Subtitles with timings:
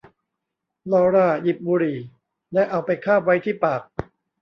[0.91, 1.97] ลอร่าหยิบบุหรี่
[2.53, 3.81] และเอาไปคาบไว้ที่ปาก